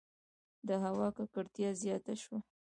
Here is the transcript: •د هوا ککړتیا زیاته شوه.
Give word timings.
•د 0.67 0.69
هوا 0.83 1.07
ککړتیا 1.17 1.69
زیاته 1.83 2.13
شوه. 2.21 2.39